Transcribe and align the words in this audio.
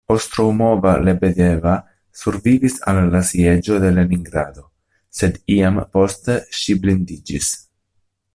Ostroumova-Lebedeva 0.13 1.73
survivis 2.21 2.79
al 2.93 3.03
la 3.17 3.21
Sieĝo 3.27 3.77
de 3.85 3.93
Leningrado, 3.99 4.67
sed 5.21 5.39
iam 5.59 5.79
poste 5.99 6.41
ŝi 6.63 6.79
blindiĝis. 6.87 7.53